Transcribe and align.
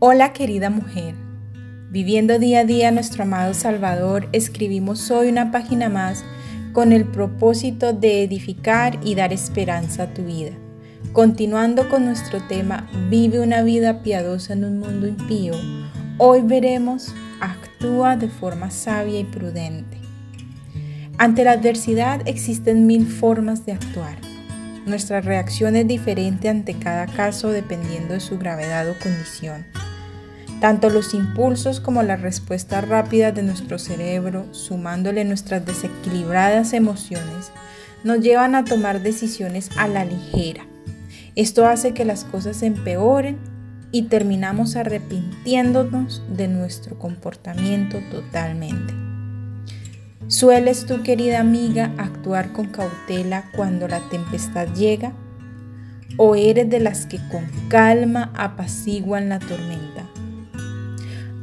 Hola 0.00 0.32
querida 0.32 0.70
mujer, 0.70 1.14
viviendo 1.88 2.40
día 2.40 2.60
a 2.60 2.64
día 2.64 2.90
nuestro 2.90 3.22
amado 3.22 3.54
Salvador, 3.54 4.28
escribimos 4.32 5.08
hoy 5.12 5.28
una 5.28 5.52
página 5.52 5.88
más 5.88 6.24
con 6.72 6.92
el 6.92 7.04
propósito 7.04 7.92
de 7.92 8.24
edificar 8.24 8.98
y 9.04 9.14
dar 9.14 9.32
esperanza 9.32 10.02
a 10.02 10.06
tu 10.12 10.24
vida. 10.24 10.50
Continuando 11.12 11.88
con 11.88 12.06
nuestro 12.06 12.42
tema, 12.42 12.90
vive 13.08 13.38
una 13.38 13.62
vida 13.62 14.02
piadosa 14.02 14.54
en 14.54 14.64
un 14.64 14.80
mundo 14.80 15.06
impío, 15.06 15.54
hoy 16.18 16.42
veremos, 16.42 17.14
actúa 17.40 18.16
de 18.16 18.28
forma 18.28 18.72
sabia 18.72 19.20
y 19.20 19.24
prudente. 19.24 19.96
Ante 21.18 21.44
la 21.44 21.52
adversidad 21.52 22.20
existen 22.26 22.86
mil 22.86 23.06
formas 23.06 23.64
de 23.64 23.72
actuar. 23.72 24.18
Nuestra 24.86 25.20
reacción 25.20 25.76
es 25.76 25.86
diferente 25.86 26.48
ante 26.48 26.74
cada 26.74 27.06
caso 27.06 27.50
dependiendo 27.50 28.12
de 28.12 28.20
su 28.20 28.38
gravedad 28.38 28.90
o 28.90 28.98
condición. 28.98 29.64
Tanto 30.64 30.88
los 30.88 31.12
impulsos 31.12 31.78
como 31.78 32.02
la 32.02 32.16
respuesta 32.16 32.80
rápida 32.80 33.32
de 33.32 33.42
nuestro 33.42 33.78
cerebro, 33.78 34.46
sumándole 34.52 35.22
nuestras 35.26 35.66
desequilibradas 35.66 36.72
emociones, 36.72 37.52
nos 38.02 38.20
llevan 38.20 38.54
a 38.54 38.64
tomar 38.64 39.02
decisiones 39.02 39.68
a 39.76 39.88
la 39.88 40.06
ligera. 40.06 40.64
Esto 41.34 41.66
hace 41.66 41.92
que 41.92 42.06
las 42.06 42.24
cosas 42.24 42.62
empeoren 42.62 43.36
y 43.92 44.04
terminamos 44.04 44.74
arrepintiéndonos 44.76 46.22
de 46.34 46.48
nuestro 46.48 46.98
comportamiento 46.98 47.98
totalmente. 48.10 48.94
¿Sueles 50.28 50.86
tú, 50.86 51.02
querida 51.02 51.40
amiga, 51.40 51.92
actuar 51.98 52.54
con 52.54 52.68
cautela 52.68 53.50
cuando 53.54 53.86
la 53.86 54.00
tempestad 54.08 54.68
llega? 54.68 55.12
¿O 56.16 56.34
eres 56.36 56.70
de 56.70 56.80
las 56.80 57.04
que 57.04 57.18
con 57.28 57.44
calma 57.68 58.32
apaciguan 58.34 59.28
la 59.28 59.40
tormenta? 59.40 60.13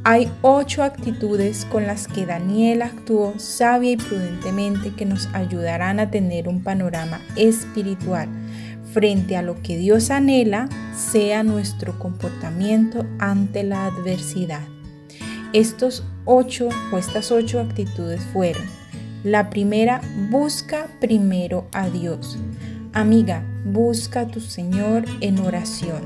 Hay 0.04 0.28
ocho 0.42 0.82
actitudes 0.82 1.64
con 1.64 1.86
las 1.86 2.08
que 2.08 2.26
Daniel 2.26 2.82
actuó 2.82 3.34
sabia 3.38 3.92
y 3.92 3.96
prudentemente 3.96 4.92
que 4.94 5.04
nos 5.04 5.28
ayudarán 5.32 6.00
a 6.00 6.10
tener 6.10 6.48
un 6.48 6.64
panorama 6.64 7.20
espiritual 7.36 8.28
frente 8.92 9.36
a 9.36 9.42
lo 9.42 9.62
que 9.62 9.78
Dios 9.78 10.10
anhela 10.10 10.68
sea 10.96 11.44
nuestro 11.44 12.00
comportamiento 12.00 13.06
ante 13.20 13.62
la 13.62 13.86
adversidad. 13.86 14.62
Estos 15.52 16.04
ocho 16.24 16.68
o 16.90 16.98
estas 16.98 17.30
ocho 17.30 17.60
actitudes 17.60 18.22
fueron. 18.32 18.64
La 19.22 19.50
primera, 19.50 20.00
busca 20.30 20.88
primero 21.00 21.68
a 21.72 21.88
Dios. 21.88 22.40
Amiga, 22.92 23.44
busca 23.64 24.22
a 24.22 24.26
tu 24.26 24.40
Señor 24.40 25.04
en 25.20 25.38
oración. 25.38 26.02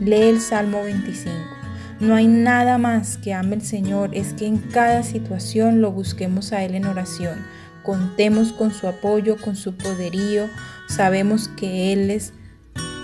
Lee 0.00 0.22
el 0.22 0.40
Salmo 0.40 0.82
25. 0.82 1.59
No 2.00 2.14
hay 2.14 2.26
nada 2.26 2.78
más 2.78 3.18
que 3.18 3.34
ame 3.34 3.56
el 3.56 3.62
Señor, 3.62 4.10
es 4.14 4.32
que 4.32 4.46
en 4.46 4.56
cada 4.56 5.02
situación 5.02 5.82
lo 5.82 5.92
busquemos 5.92 6.52
a 6.52 6.64
Él 6.64 6.74
en 6.74 6.86
oración. 6.86 7.44
Contemos 7.82 8.52
con 8.52 8.72
su 8.72 8.88
apoyo, 8.88 9.36
con 9.36 9.54
su 9.54 9.76
poderío. 9.76 10.46
Sabemos 10.88 11.48
que 11.48 11.92
Él 11.92 12.10
es 12.10 12.32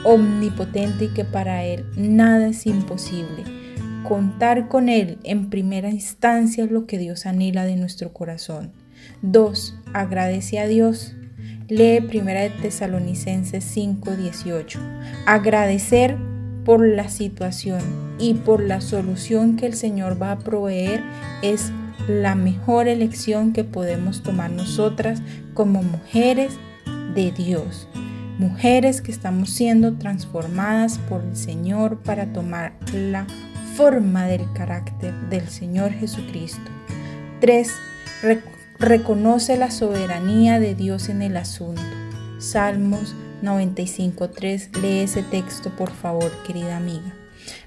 omnipotente 0.05 1.06
y 1.06 1.08
que 1.08 1.25
para 1.25 1.64
Él 1.64 1.84
nada 1.97 2.48
es 2.48 2.64
imposible. 2.64 3.44
Contar 4.03 4.69
con 4.69 4.88
Él 4.88 5.19
en 5.25 5.50
primera 5.50 5.91
instancia 5.91 6.64
es 6.64 6.70
lo 6.70 6.86
que 6.86 6.97
Dios 6.97 7.27
anhela 7.27 7.64
de 7.66 7.77
nuestro 7.77 8.14
corazón. 8.14 8.72
2. 9.20 9.75
Agradece 9.92 10.58
a 10.58 10.66
Dios. 10.66 11.14
Lee 11.69 11.98
1 11.98 12.25
de 12.25 12.50
Tesalonicenses 12.62 13.64
5:18. 13.64 14.78
Agradecer 15.27 16.16
por 16.67 16.84
la 16.84 17.09
situación 17.09 17.81
y 18.19 18.34
por 18.34 18.61
la 18.61 18.81
solución 18.81 19.55
que 19.55 19.67
el 19.67 19.75
Señor 19.75 20.20
va 20.20 20.33
a 20.33 20.39
proveer 20.41 21.00
es 21.41 21.70
la 22.09 22.34
mejor 22.34 22.89
elección 22.89 23.53
que 23.53 23.62
podemos 23.62 24.25
tomar 24.25 24.50
nosotras 24.50 25.22
como 25.55 25.84
mujeres 25.84 26.53
de 27.15 27.31
Dios. 27.31 27.88
Mujeres 28.41 29.00
que 29.00 29.12
estamos 29.12 29.50
siendo 29.50 29.94
transformadas 29.94 30.99
por 31.09 31.22
el 31.22 31.37
Señor 31.37 32.03
para 32.03 32.32
tomar 32.32 32.75
la 32.93 33.28
forma 33.76 34.26
del 34.26 34.53
carácter 34.53 35.15
del 35.31 35.49
Señor 35.49 35.93
Jesucristo. 35.93 36.69
3. 37.41 37.71
reconoce 38.81 39.56
la 39.56 39.71
soberanía 39.71 40.59
de 40.59 40.75
Dios 40.75 41.10
en 41.10 41.22
el 41.22 41.37
asunto. 41.37 41.81
Salmos 42.38 43.15
95.3. 43.42 44.80
Lee 44.80 45.00
ese 45.00 45.22
texto, 45.22 45.70
por 45.76 45.91
favor, 45.91 46.30
querida 46.47 46.76
amiga. 46.76 47.14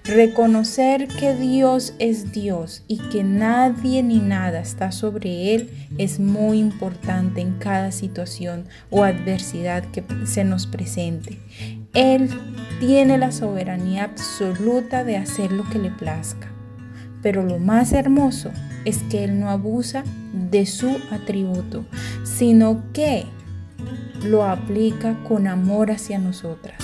Reconocer 0.04 1.08
que 1.08 1.36
Dios 1.36 1.94
es 2.00 2.32
Dios 2.32 2.84
y 2.88 2.98
que 3.10 3.24
nadie 3.24 4.02
ni 4.04 4.20
nada 4.20 4.60
está 4.60 4.92
sobre 4.92 5.54
Él 5.54 5.70
es 5.98 6.20
muy 6.20 6.60
importante 6.60 7.42
en 7.42 7.54
cada 7.60 7.92
situación 7.92 8.66
o 8.90 9.04
adversidad 9.04 9.84
que 9.92 10.04
se 10.26 10.44
nos 10.44 10.68
presente. 10.68 11.40
Él 11.94 12.30
tiene 12.80 13.18
la 13.18 13.32
soberanía 13.32 14.06
absoluta 14.06 15.04
de 15.04 15.18
hacer 15.18 15.52
lo 15.52 15.68
que 15.70 15.80
le 15.80 15.92
plazca. 15.92 16.52
Pero 17.22 17.44
lo 17.44 17.60
más 17.60 17.92
hermoso 17.92 18.52
es 18.86 19.00
que 19.10 19.26
Él 19.26 19.40
no 19.40 19.50
abusa 19.50 20.04
de 20.34 20.66
su 20.66 20.90
atributo, 21.12 21.86
sino 22.24 22.84
que 22.94 23.26
lo 24.24 24.46
aplica 24.46 25.16
con 25.28 25.48
amor 25.48 25.92
hacia 25.92 26.20
nosotras. 26.20 26.78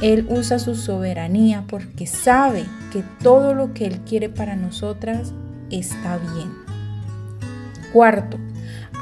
Él 0.00 0.26
usa 0.28 0.58
su 0.58 0.76
soberanía 0.76 1.64
porque 1.68 2.06
sabe 2.06 2.64
que 2.92 3.02
todo 3.22 3.54
lo 3.54 3.74
que 3.74 3.86
Él 3.86 4.00
quiere 4.00 4.28
para 4.28 4.54
nosotras 4.54 5.32
está 5.70 6.18
bien. 6.18 6.52
Cuarto, 7.92 8.38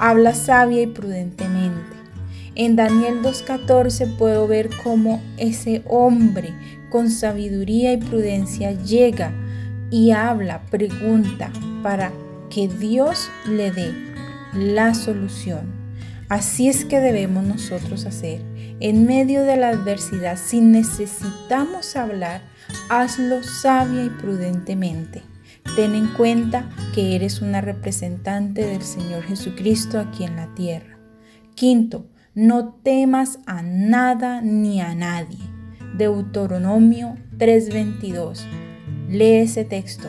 habla 0.00 0.34
sabia 0.34 0.82
y 0.82 0.86
prudentemente. 0.86 1.96
En 2.54 2.76
Daniel 2.76 3.20
2.14 3.22 4.16
puedo 4.16 4.48
ver 4.48 4.70
cómo 4.82 5.20
ese 5.36 5.82
hombre 5.86 6.54
con 6.90 7.10
sabiduría 7.10 7.92
y 7.92 7.98
prudencia 7.98 8.72
llega 8.72 9.32
y 9.90 10.12
habla, 10.12 10.62
pregunta 10.70 11.52
para 11.82 12.12
que 12.48 12.68
Dios 12.68 13.28
le 13.46 13.70
dé 13.70 13.92
la 14.54 14.94
solución. 14.94 15.85
Así 16.28 16.68
es 16.68 16.84
que 16.84 17.00
debemos 17.00 17.44
nosotros 17.44 18.04
hacer. 18.04 18.42
En 18.80 19.06
medio 19.06 19.44
de 19.44 19.56
la 19.56 19.68
adversidad, 19.68 20.36
si 20.36 20.60
necesitamos 20.60 21.94
hablar, 21.94 22.42
hazlo 22.88 23.42
sabia 23.44 24.04
y 24.04 24.10
prudentemente. 24.10 25.22
Ten 25.76 25.94
en 25.94 26.08
cuenta 26.08 26.68
que 26.94 27.14
eres 27.14 27.42
una 27.42 27.60
representante 27.60 28.66
del 28.66 28.82
Señor 28.82 29.22
Jesucristo 29.22 30.00
aquí 30.00 30.24
en 30.24 30.36
la 30.36 30.52
tierra. 30.54 30.98
Quinto, 31.54 32.06
no 32.34 32.74
temas 32.82 33.38
a 33.46 33.62
nada 33.62 34.40
ni 34.42 34.80
a 34.80 34.94
nadie. 34.94 35.38
Deuteronomio 35.96 37.16
3:22. 37.38 38.44
Lee 39.08 39.36
ese 39.36 39.64
texto. 39.64 40.08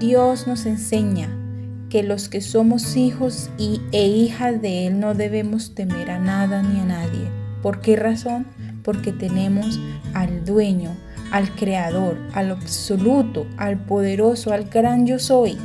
Dios 0.00 0.46
nos 0.46 0.66
enseña 0.66 1.45
que 1.90 2.02
los 2.02 2.28
que 2.28 2.40
somos 2.40 2.96
hijos 2.96 3.50
y, 3.58 3.80
e 3.92 4.06
hijas 4.06 4.60
de 4.60 4.86
Él 4.86 5.00
no 5.00 5.14
debemos 5.14 5.74
temer 5.74 6.10
a 6.10 6.18
nada 6.18 6.62
ni 6.62 6.80
a 6.80 6.84
nadie. 6.84 7.30
¿Por 7.62 7.80
qué 7.80 7.96
razón? 7.96 8.46
Porque 8.82 9.12
tenemos 9.12 9.78
al 10.14 10.44
dueño, 10.44 10.96
al 11.30 11.50
creador, 11.54 12.18
al 12.32 12.50
absoluto, 12.50 13.46
al 13.56 13.78
poderoso, 13.78 14.52
al 14.52 14.64
gran 14.64 15.06
yo 15.06 15.18
soy, 15.18 15.56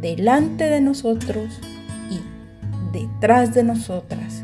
delante 0.00 0.64
de 0.64 0.80
nosotros 0.80 1.60
y 2.10 2.20
detrás 2.96 3.54
de 3.54 3.62
nosotras. 3.62 4.42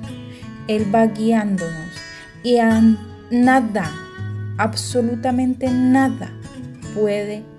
Él 0.68 0.94
va 0.94 1.06
guiándonos 1.06 1.92
y 2.42 2.58
a 2.58 2.82
nada, 3.30 3.90
absolutamente 4.58 5.70
nada 5.70 6.30
puede 6.94 7.51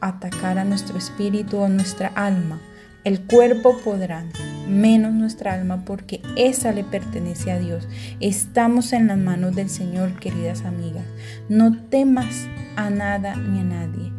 atacar 0.00 0.58
a 0.58 0.64
nuestro 0.64 0.98
espíritu 0.98 1.58
o 1.58 1.68
nuestra 1.68 2.08
alma. 2.08 2.58
El 3.04 3.22
cuerpo 3.22 3.78
podrá, 3.82 4.24
menos 4.68 5.12
nuestra 5.14 5.54
alma, 5.54 5.84
porque 5.84 6.20
esa 6.36 6.72
le 6.72 6.84
pertenece 6.84 7.50
a 7.50 7.58
Dios. 7.58 7.88
Estamos 8.20 8.92
en 8.92 9.06
las 9.06 9.18
manos 9.18 9.56
del 9.56 9.70
Señor, 9.70 10.18
queridas 10.18 10.64
amigas. 10.64 11.04
No 11.48 11.76
temas 11.88 12.46
a 12.76 12.90
nada 12.90 13.36
ni 13.36 13.60
a 13.60 13.64
nadie, 13.64 14.12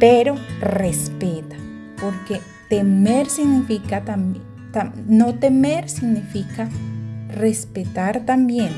pero 0.00 0.34
respeta, 0.60 1.56
porque 2.00 2.40
temer 2.68 3.30
significa 3.30 4.04
también 4.04 4.54
no 5.06 5.34
temer 5.34 5.88
significa 5.88 6.68
respetar 7.28 8.24
también. 8.26 8.72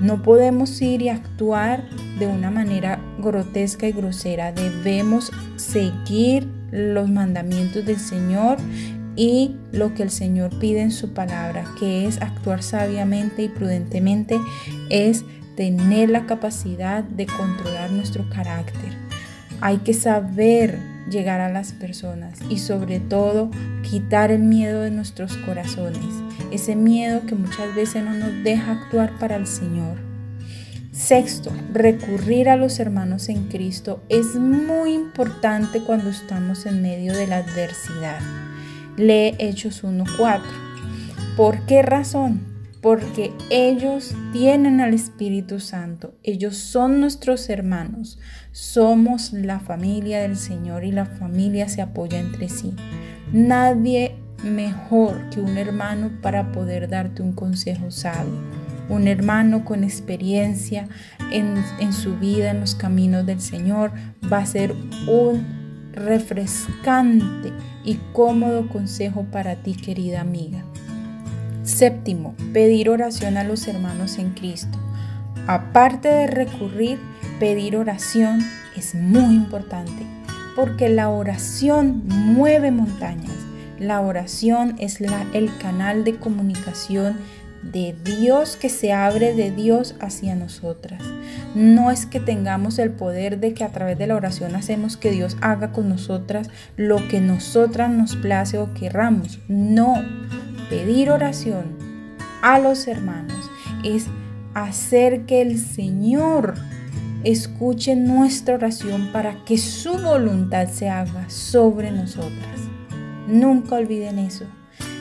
No 0.00 0.22
podemos 0.22 0.80
ir 0.80 1.02
y 1.02 1.08
actuar 1.08 1.88
de 2.18 2.26
una 2.26 2.50
manera 2.50 2.98
grotesca 3.22 3.86
y 3.86 3.92
grosera. 3.92 4.52
Debemos 4.52 5.30
seguir 5.56 6.48
los 6.70 7.08
mandamientos 7.08 7.84
del 7.86 7.98
Señor 7.98 8.58
y 9.16 9.56
lo 9.72 9.94
que 9.94 10.02
el 10.02 10.10
Señor 10.10 10.58
pide 10.58 10.80
en 10.80 10.90
su 10.90 11.12
palabra, 11.12 11.64
que 11.78 12.06
es 12.06 12.20
actuar 12.20 12.62
sabiamente 12.62 13.42
y 13.42 13.48
prudentemente, 13.48 14.40
es 14.90 15.24
tener 15.56 16.08
la 16.08 16.26
capacidad 16.26 17.04
de 17.04 17.26
controlar 17.26 17.90
nuestro 17.90 18.28
carácter. 18.30 18.96
Hay 19.60 19.78
que 19.78 19.94
saber 19.94 20.78
llegar 21.10 21.40
a 21.40 21.50
las 21.50 21.72
personas 21.72 22.38
y 22.48 22.58
sobre 22.58 23.00
todo 23.00 23.50
quitar 23.82 24.30
el 24.30 24.42
miedo 24.42 24.80
de 24.82 24.90
nuestros 24.90 25.36
corazones, 25.38 26.00
ese 26.50 26.74
miedo 26.74 27.26
que 27.26 27.34
muchas 27.34 27.74
veces 27.74 28.02
no 28.04 28.14
nos 28.14 28.42
deja 28.44 28.72
actuar 28.72 29.18
para 29.18 29.36
el 29.36 29.46
Señor. 29.46 30.11
Sexto, 30.92 31.50
recurrir 31.72 32.50
a 32.50 32.56
los 32.56 32.78
hermanos 32.78 33.30
en 33.30 33.48
Cristo 33.48 34.02
es 34.10 34.34
muy 34.34 34.92
importante 34.92 35.80
cuando 35.80 36.10
estamos 36.10 36.66
en 36.66 36.82
medio 36.82 37.14
de 37.14 37.26
la 37.26 37.38
adversidad. 37.38 38.20
Lee 38.98 39.34
Hechos 39.38 39.84
1.4. 39.84 40.42
¿Por 41.34 41.64
qué 41.64 41.80
razón? 41.80 42.42
Porque 42.82 43.32
ellos 43.48 44.14
tienen 44.34 44.82
al 44.82 44.92
Espíritu 44.92 45.60
Santo, 45.60 46.12
ellos 46.22 46.58
son 46.58 47.00
nuestros 47.00 47.48
hermanos, 47.48 48.18
somos 48.50 49.32
la 49.32 49.60
familia 49.60 50.20
del 50.20 50.36
Señor 50.36 50.84
y 50.84 50.92
la 50.92 51.06
familia 51.06 51.70
se 51.70 51.80
apoya 51.80 52.20
entre 52.20 52.50
sí. 52.50 52.74
Nadie 53.32 54.16
mejor 54.44 55.30
que 55.30 55.40
un 55.40 55.56
hermano 55.56 56.10
para 56.20 56.52
poder 56.52 56.90
darte 56.90 57.22
un 57.22 57.32
consejo 57.32 57.90
sabio. 57.90 58.61
Un 58.88 59.08
hermano 59.08 59.64
con 59.64 59.84
experiencia 59.84 60.88
en, 61.30 61.62
en 61.78 61.92
su 61.92 62.18
vida, 62.18 62.50
en 62.50 62.60
los 62.60 62.74
caminos 62.74 63.24
del 63.26 63.40
Señor, 63.40 63.92
va 64.30 64.38
a 64.38 64.46
ser 64.46 64.74
un 65.08 65.46
refrescante 65.92 67.52
y 67.84 67.98
cómodo 68.12 68.68
consejo 68.68 69.24
para 69.30 69.56
ti, 69.56 69.74
querida 69.74 70.20
amiga. 70.20 70.64
Séptimo, 71.62 72.34
pedir 72.52 72.90
oración 72.90 73.36
a 73.36 73.44
los 73.44 73.66
hermanos 73.68 74.18
en 74.18 74.30
Cristo. 74.30 74.78
Aparte 75.46 76.08
de 76.08 76.26
recurrir 76.26 76.98
pedir 77.42 77.76
oración 77.76 78.38
es 78.76 78.94
muy 78.94 79.34
importante 79.34 80.06
porque 80.54 80.88
la 80.88 81.08
oración 81.08 82.02
mueve 82.06 82.70
montañas. 82.70 83.32
La 83.80 84.00
oración 84.00 84.76
es 84.78 85.00
el 85.00 85.56
canal 85.58 86.04
de 86.04 86.16
comunicación 86.16 87.16
de 87.62 87.94
Dios 88.04 88.56
que 88.56 88.68
se 88.68 88.92
abre 88.92 89.34
de 89.34 89.50
Dios 89.50 89.94
hacia 90.00 90.34
nosotras. 90.34 91.02
No 91.54 91.90
es 91.90 92.06
que 92.06 92.20
tengamos 92.20 92.78
el 92.78 92.90
poder 92.90 93.38
de 93.38 93.54
que 93.54 93.64
a 93.64 93.70
través 93.70 93.98
de 93.98 94.06
la 94.06 94.16
oración 94.16 94.56
hacemos 94.56 94.96
que 94.96 95.10
Dios 95.10 95.36
haga 95.40 95.72
con 95.72 95.88
nosotras 95.88 96.50
lo 96.76 97.06
que 97.08 97.20
nosotras 97.20 97.90
nos 97.90 98.16
place 98.16 98.58
o 98.58 98.72
querramos. 98.74 99.38
No, 99.48 99.94
pedir 100.68 101.10
oración 101.10 101.76
a 102.42 102.58
los 102.58 102.88
hermanos 102.88 103.50
es 103.84 104.06
hacer 104.54 105.26
que 105.26 105.42
el 105.42 105.58
Señor 105.58 106.54
escuche 107.24 107.94
nuestra 107.94 108.56
oración 108.56 109.10
para 109.12 109.44
que 109.44 109.58
su 109.58 109.92
voluntad 109.98 110.68
se 110.68 110.88
haga 110.88 111.30
sobre 111.30 111.90
nosotras. 111.90 112.60
Nunca 113.28 113.76
olviden 113.76 114.18
eso. 114.18 114.44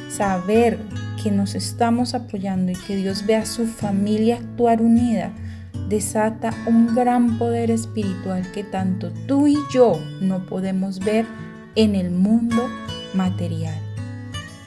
Saber 0.09 0.77
que 1.23 1.31
nos 1.31 1.55
estamos 1.55 2.13
apoyando 2.13 2.71
y 2.71 2.75
que 2.75 2.95
Dios 2.95 3.25
vea 3.25 3.41
a 3.41 3.45
su 3.45 3.65
familia 3.65 4.37
actuar 4.37 4.81
unida 4.81 5.33
desata 5.91 6.53
un 6.67 6.95
gran 6.95 7.37
poder 7.37 7.69
espiritual 7.69 8.49
que 8.53 8.63
tanto 8.63 9.11
tú 9.27 9.47
y 9.47 9.57
yo 9.73 9.99
no 10.21 10.45
podemos 10.45 10.99
ver 10.99 11.25
en 11.75 11.95
el 11.95 12.11
mundo 12.11 12.69
material. 13.13 13.75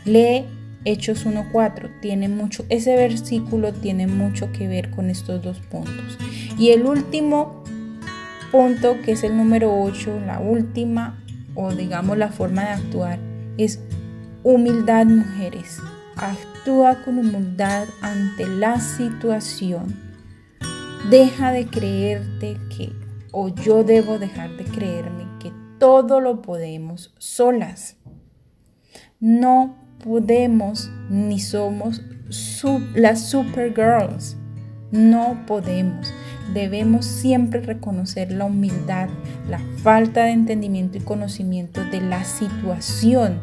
Lee 0.05 0.45
Hechos 0.85 1.25
1.4, 1.25 2.01
tiene 2.03 2.29
mucho, 2.29 2.67
ese 2.69 2.95
versículo 2.95 3.73
tiene 3.73 4.07
mucho 4.07 4.53
que 4.53 4.69
ver 4.69 4.91
con 4.91 5.09
estos 5.09 5.43
dos 5.43 5.61
puntos. 5.61 6.19
Y 6.59 6.71
el 6.71 6.85
último 6.85 7.65
punto, 8.53 9.01
que 9.03 9.13
es 9.13 9.25
el 9.25 9.35
número 9.35 9.75
8, 9.83 10.21
la 10.27 10.41
última 10.41 11.25
o 11.55 11.73
digamos 11.73 12.19
la 12.19 12.29
forma 12.29 12.65
de 12.65 12.71
actuar, 12.71 13.19
es 13.57 13.81
humildad, 14.43 15.07
mujeres. 15.07 15.81
Actúa 16.17 17.03
con 17.05 17.19
humildad 17.19 17.87
ante 18.01 18.47
la 18.47 18.81
situación. 18.81 19.97
Deja 21.11 21.53
de 21.53 21.67
creerte 21.67 22.57
que, 22.75 22.93
o 23.33 23.49
yo 23.49 23.85
debo 23.85 24.19
dejar 24.19 24.51
de 24.57 24.65
creerme 24.65 25.27
que 25.41 25.53
todo 25.79 26.21
lo 26.21 26.41
podemos 26.41 27.13
solas. 27.19 27.97
No 29.21 29.77
podemos 30.03 30.91
ni 31.11 31.41
somos 31.41 32.03
las 32.95 33.29
supergirls. 33.29 34.37
No 34.93 35.45
podemos. 35.47 36.13
Debemos 36.53 37.05
siempre 37.07 37.61
reconocer 37.61 38.31
la 38.31 38.45
humildad, 38.45 39.09
la 39.49 39.59
falta 39.83 40.25
de 40.25 40.33
entendimiento 40.33 40.99
y 40.99 41.01
conocimiento 41.01 41.85
de 41.87 42.01
la 42.01 42.25
situación. 42.25 43.41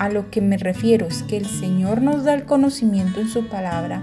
A 0.00 0.08
lo 0.08 0.30
que 0.30 0.40
me 0.40 0.56
refiero 0.56 1.06
es 1.06 1.22
que 1.24 1.36
el 1.36 1.44
Señor 1.44 2.00
nos 2.00 2.24
da 2.24 2.32
el 2.32 2.46
conocimiento 2.46 3.20
en 3.20 3.28
su 3.28 3.48
palabra, 3.48 4.00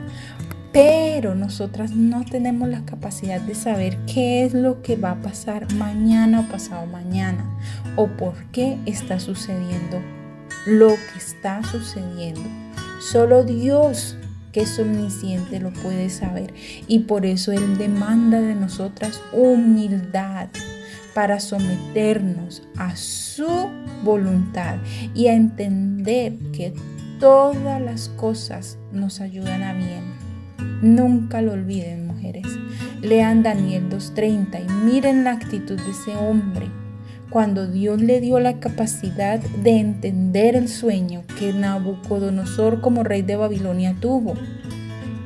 pero 0.71 1.33
nosotras 1.33 1.89
no 1.89 2.23
tenemos 2.23 2.69
la 2.69 2.85
capacidad 2.85 3.41
de 3.41 3.55
saber 3.55 3.97
qué 4.05 4.45
es 4.45 4.53
lo 4.53 4.83
que 4.83 4.95
va 4.95 5.13
a 5.13 5.21
pasar 5.23 5.73
mañana 5.73 6.41
o 6.41 6.51
pasado 6.51 6.85
mañana 6.85 7.43
o 7.95 8.05
por 8.05 8.35
qué 8.51 8.77
está 8.85 9.19
sucediendo 9.19 9.99
lo 10.67 10.89
que 10.89 11.17
está 11.17 11.63
sucediendo. 11.63 12.43
Solo 13.01 13.43
Dios, 13.43 14.17
que 14.51 14.61
es 14.61 14.77
omnisciente, 14.77 15.59
lo 15.59 15.73
puede 15.73 16.11
saber. 16.11 16.53
Y 16.87 16.99
por 16.99 17.25
eso 17.25 17.51
Él 17.51 17.79
demanda 17.79 18.39
de 18.39 18.53
nosotras 18.53 19.19
humildad 19.33 20.49
para 21.17 21.39
someternos 21.39 22.61
a 22.77 22.95
su 22.95 23.47
voluntad 24.03 24.75
y 25.15 25.25
a 25.25 25.33
entender 25.33 26.37
que 26.53 26.75
todas 27.19 27.81
las 27.81 28.09
cosas 28.09 28.77
nos 28.91 29.19
ayudan 29.19 29.63
a 29.63 29.73
bien. 29.73 30.03
Nunca 30.83 31.41
lo 31.41 31.53
olviden, 31.53 32.05
mujeres. 32.05 32.45
Lean 33.01 33.41
Daniel 33.41 33.89
2.30 33.89 34.63
y 34.63 34.71
miren 34.85 35.23
la 35.23 35.31
actitud 35.31 35.81
de 35.81 35.89
ese 35.89 36.15
hombre 36.15 36.67
cuando 37.31 37.65
Dios 37.65 37.99
le 37.99 38.21
dio 38.21 38.39
la 38.39 38.59
capacidad 38.59 39.39
de 39.39 39.79
entender 39.79 40.55
el 40.55 40.67
sueño 40.67 41.23
que 41.39 41.51
Nabucodonosor 41.51 42.79
como 42.79 43.03
rey 43.03 43.23
de 43.23 43.37
Babilonia 43.37 43.95
tuvo. 43.99 44.35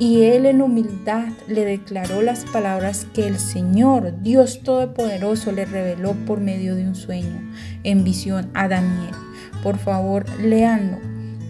Y 0.02 0.22
él 0.22 0.46
en 0.46 0.62
humildad 0.62 1.28
le 1.46 1.64
declaró 1.64 2.22
las 2.22 2.44
palabras 2.46 3.06
que 3.14 3.24
el 3.28 3.38
Señor, 3.38 4.20
Dios 4.20 4.64
Todopoderoso, 4.64 5.52
le 5.52 5.64
reveló 5.64 6.14
por 6.26 6.40
medio 6.40 6.74
de 6.74 6.88
un 6.88 6.96
sueño, 6.96 7.52
en 7.84 8.02
visión 8.02 8.50
a 8.52 8.66
Daniel. 8.66 9.14
Por 9.62 9.78
favor, 9.78 10.24
léanlo. 10.40 10.98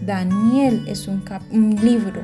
Daniel 0.05 0.83
es 0.87 1.07
un, 1.07 1.23
un 1.49 1.83
libro 1.83 2.21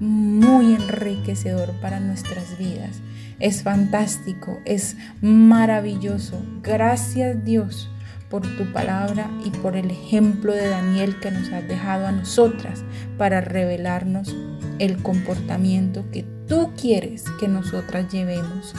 muy 0.00 0.74
enriquecedor 0.74 1.72
para 1.82 2.00
nuestras 2.00 2.56
vidas. 2.56 3.02
Es 3.38 3.62
fantástico, 3.62 4.60
es 4.64 4.96
maravilloso. 5.20 6.40
Gracias 6.62 7.44
Dios 7.44 7.90
por 8.30 8.42
tu 8.56 8.72
palabra 8.72 9.30
y 9.44 9.50
por 9.50 9.76
el 9.76 9.90
ejemplo 9.90 10.52
de 10.52 10.68
Daniel 10.68 11.18
que 11.20 11.30
nos 11.30 11.50
has 11.52 11.66
dejado 11.66 12.06
a 12.06 12.12
nosotras 12.12 12.84
para 13.16 13.40
revelarnos 13.40 14.34
el 14.78 15.02
comportamiento 15.02 16.04
que 16.12 16.24
tú 16.46 16.70
quieres 16.80 17.24
que 17.40 17.48
nosotras 17.48 18.12
llevemos. 18.12 18.74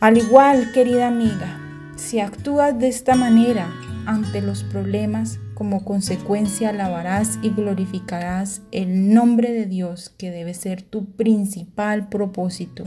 Al 0.00 0.16
igual, 0.16 0.72
querida 0.72 1.08
amiga, 1.08 1.60
si 1.96 2.20
actúas 2.20 2.78
de 2.78 2.88
esta 2.88 3.14
manera 3.16 3.68
ante 4.06 4.40
los 4.40 4.64
problemas, 4.64 5.38
como 5.54 5.84
consecuencia 5.84 6.70
alabarás 6.70 7.38
y 7.42 7.50
glorificarás 7.50 8.62
el 8.72 9.12
nombre 9.12 9.52
de 9.52 9.66
Dios 9.66 10.10
que 10.16 10.30
debe 10.30 10.54
ser 10.54 10.80
tu 10.80 11.04
principal 11.04 12.08
propósito. 12.08 12.84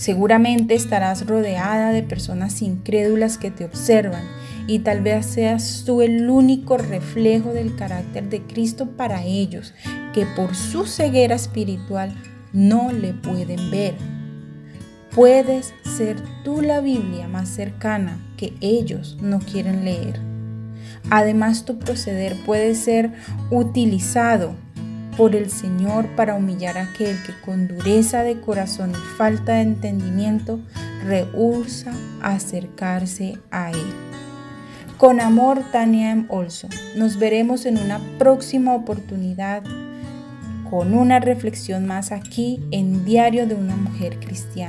Seguramente 0.00 0.74
estarás 0.74 1.26
rodeada 1.26 1.92
de 1.92 2.02
personas 2.02 2.62
incrédulas 2.62 3.36
que 3.36 3.50
te 3.50 3.66
observan 3.66 4.22
y 4.66 4.78
tal 4.78 5.02
vez 5.02 5.26
seas 5.26 5.82
tú 5.84 6.00
el 6.00 6.30
único 6.30 6.78
reflejo 6.78 7.52
del 7.52 7.76
carácter 7.76 8.30
de 8.30 8.40
Cristo 8.40 8.92
para 8.92 9.24
ellos, 9.24 9.74
que 10.14 10.24
por 10.24 10.54
su 10.56 10.86
ceguera 10.86 11.34
espiritual 11.34 12.14
no 12.54 12.92
le 12.92 13.12
pueden 13.12 13.70
ver. 13.70 13.94
Puedes 15.14 15.74
ser 15.84 16.16
tú 16.44 16.62
la 16.62 16.80
Biblia 16.80 17.28
más 17.28 17.50
cercana 17.50 18.26
que 18.38 18.54
ellos 18.62 19.18
no 19.20 19.38
quieren 19.38 19.84
leer. 19.84 20.18
Además, 21.10 21.66
tu 21.66 21.78
proceder 21.78 22.36
puede 22.46 22.74
ser 22.74 23.12
utilizado 23.50 24.54
por 25.20 25.36
el 25.36 25.50
Señor 25.50 26.06
para 26.16 26.34
humillar 26.34 26.78
a 26.78 26.84
aquel 26.84 27.14
que 27.24 27.38
con 27.44 27.68
dureza 27.68 28.22
de 28.22 28.40
corazón 28.40 28.92
y 28.92 29.16
falta 29.18 29.52
de 29.52 29.60
entendimiento 29.60 30.60
rehúsa 31.04 31.92
acercarse 32.22 33.36
a 33.50 33.70
Él. 33.70 33.92
Con 34.96 35.20
amor, 35.20 35.62
Tania 35.72 36.12
M. 36.12 36.24
Olson. 36.30 36.70
Nos 36.96 37.18
veremos 37.18 37.66
en 37.66 37.76
una 37.76 38.00
próxima 38.18 38.74
oportunidad. 38.74 39.62
con 40.70 40.94
una 40.94 41.18
reflexión 41.18 41.84
más 41.84 42.12
aquí 42.12 42.64
en 42.70 43.04
Diario 43.04 43.46
de 43.46 43.56
una 43.56 43.76
Mujer 43.76 44.20
Cristiana. 44.20 44.50